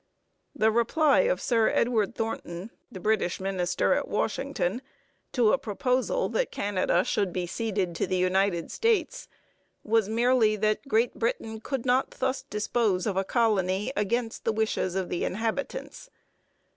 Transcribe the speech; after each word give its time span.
The 0.55 0.71
reply 0.71 1.19
of 1.29 1.39
Sir 1.39 1.69
Edward 1.69 2.15
Thornton, 2.15 2.71
the 2.91 2.99
British 2.99 3.39
minister 3.39 3.93
at 3.93 4.07
Washington, 4.07 4.81
to 5.33 5.51
a 5.53 5.59
proposal 5.59 6.27
that 6.29 6.49
Canada 6.51 7.03
should 7.03 7.31
be 7.31 7.45
ceded 7.45 7.93
to 7.97 8.07
the 8.07 8.17
United 8.17 8.71
States 8.71 9.27
was 9.83 10.09
merely 10.09 10.55
that 10.55 10.87
Great 10.87 11.13
Britain 11.13 11.59
could 11.61 11.85
not 11.85 12.09
thus 12.17 12.41
dispose 12.41 13.05
of 13.05 13.15
a 13.15 13.23
colony 13.23 13.93
'against 13.95 14.43
the 14.43 14.51
wishes 14.53 14.95
of 14.95 15.09
the 15.09 15.23
inhabitants.' 15.23 16.09